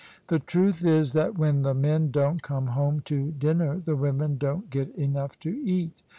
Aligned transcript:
"The 0.29 0.39
truth 0.39 0.83
is 0.83 1.13
that 1.13 1.37
when 1.37 1.61
the 1.61 1.75
men 1.75 2.09
don't 2.09 2.41
come 2.41 2.65
home 2.69 3.01
to 3.01 3.33
dinner 3.33 3.77
the 3.85 3.95
women 3.95 4.39
don't 4.39 4.67
get 4.71 4.89
enough 4.95 5.37
to 5.41 5.51
eat. 5.63 6.01